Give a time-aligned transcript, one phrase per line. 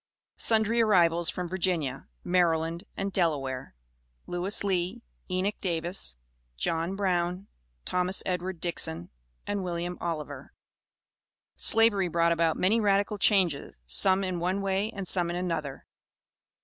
[0.37, 3.75] SUNDRY ARRIVALS FROM VIRGINIA, MARYLAND AND DELAWARE.
[4.25, 6.17] LEWIS LEE, ENOCH DAVIS,
[6.57, 7.45] JOHN BROWN,
[7.85, 9.11] THOMAS EDWARD DIXON,
[9.45, 10.53] AND WILLIAM OLIVER.
[11.55, 15.85] Slavery brought about many radical changes, some in one way and some in another.